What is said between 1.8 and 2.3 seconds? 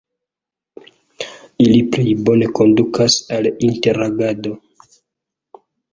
plej